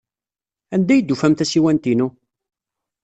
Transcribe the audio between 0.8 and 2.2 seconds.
ay d-tufam tasiwant-inu?